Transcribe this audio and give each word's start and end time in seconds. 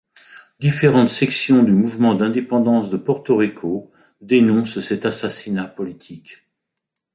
Différentes 0.59 1.09
sections 1.09 1.61
du 1.61 1.73
mouvement 1.73 2.15
d'indépendance 2.15 2.89
de 2.89 2.97
Porto 2.97 3.35
Rico 3.37 3.91
dénoncent 4.19 4.79
cet 4.79 5.05
assassinat 5.05 5.65
politique. 5.67 6.47